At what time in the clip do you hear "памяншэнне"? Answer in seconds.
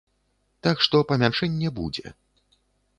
1.13-1.69